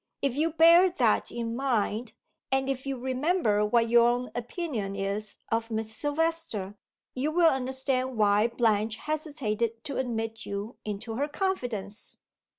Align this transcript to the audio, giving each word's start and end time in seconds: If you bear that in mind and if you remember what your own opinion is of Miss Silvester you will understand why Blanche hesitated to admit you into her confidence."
If 0.23 0.35
you 0.35 0.53
bear 0.53 0.89
that 0.89 1.29
in 1.31 1.55
mind 1.55 2.13
and 2.51 2.67
if 2.67 2.87
you 2.87 2.97
remember 2.97 3.63
what 3.63 3.87
your 3.87 4.09
own 4.09 4.31
opinion 4.33 4.95
is 4.95 5.37
of 5.51 5.69
Miss 5.69 5.95
Silvester 5.95 6.73
you 7.13 7.29
will 7.31 7.51
understand 7.51 8.17
why 8.17 8.47
Blanche 8.47 8.95
hesitated 8.95 9.83
to 9.83 9.97
admit 9.97 10.43
you 10.43 10.75
into 10.83 11.17
her 11.17 11.27
confidence." 11.27 12.17